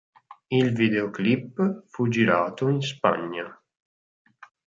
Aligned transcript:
Il 0.49 0.73
videoclip 0.73 1.83
fu 1.89 2.07
girato 2.09 2.67
in 2.69 2.81
Spagna. 2.81 3.55